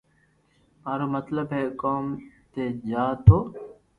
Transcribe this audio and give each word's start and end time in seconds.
مارو 0.83 1.05
مطلب 1.15 1.47
ھي 1.57 1.63
ڪوم 1.81 2.05
تي 2.51 2.63
جا 2.89 3.03
تو 3.25 3.37